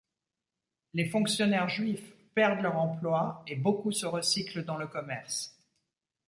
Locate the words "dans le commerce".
4.65-5.55